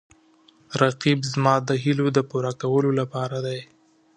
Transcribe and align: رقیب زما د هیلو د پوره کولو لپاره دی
رقیب 0.81 1.19
زما 1.31 1.55
د 1.67 1.69
هیلو 1.83 2.07
د 2.13 2.19
پوره 2.29 2.51
کولو 2.61 2.91
لپاره 2.99 3.37
دی 3.45 3.59